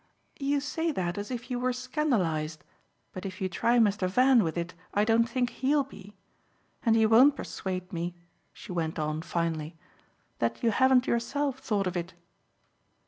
"You 0.39 0.61
say 0.61 0.91
that 0.93 1.19
as 1.19 1.29
if 1.29 1.51
you 1.51 1.59
were 1.59 1.71
scandalised, 1.73 2.63
but 3.13 3.23
if 3.23 3.39
you 3.39 3.47
try 3.47 3.77
Mr. 3.77 4.09
Van 4.09 4.43
with 4.43 4.57
it 4.57 4.73
I 4.95 5.05
don't 5.05 5.29
think 5.29 5.51
he'll 5.51 5.83
be. 5.83 6.15
And 6.83 6.95
you 6.95 7.07
won't 7.07 7.35
persuade 7.35 7.93
me," 7.93 8.15
she 8.51 8.71
went 8.71 8.97
on 8.97 9.21
finely, 9.21 9.77
"that 10.39 10.63
you 10.63 10.71
haven't 10.71 11.05
yourself 11.05 11.59
thought 11.59 11.85
of 11.85 11.95
it." 11.95 12.15